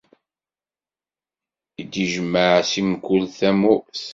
[1.81, 4.01] I d-ijmeɛ si mkul tamurt.